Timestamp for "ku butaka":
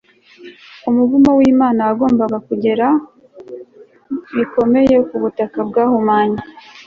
5.07-5.57